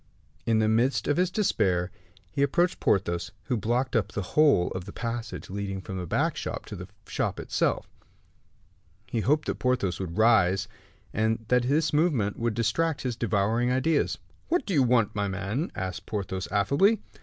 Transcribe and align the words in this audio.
In 0.47 0.57
the 0.57 0.67
midst 0.67 1.07
of 1.07 1.17
his 1.17 1.29
despair, 1.29 1.91
he 2.31 2.41
approached 2.41 2.79
Porthos, 2.79 3.31
who 3.43 3.55
blocked 3.55 3.95
up 3.95 4.11
the 4.11 4.23
whole 4.33 4.69
of 4.71 4.85
the 4.85 4.91
passage 4.91 5.47
leading 5.51 5.79
from 5.79 5.99
the 5.99 6.07
back 6.07 6.35
shop 6.35 6.65
to 6.65 6.75
the 6.75 6.87
shop 7.05 7.39
itself. 7.39 7.87
He 9.05 9.19
hoped 9.19 9.45
that 9.45 9.59
Porthos 9.59 9.99
would 9.99 10.17
rise 10.17 10.67
and 11.13 11.45
that 11.49 11.61
this 11.67 11.93
movement 11.93 12.39
would 12.39 12.55
distract 12.55 13.01
his 13.03 13.15
devouring 13.15 13.71
ideas. 13.71 14.17
"What 14.47 14.65
do 14.65 14.73
you 14.73 14.81
want, 14.81 15.13
my 15.13 15.27
man?" 15.27 15.71
asked 15.75 16.07
Porthos, 16.07 16.47
affably. 16.51 16.99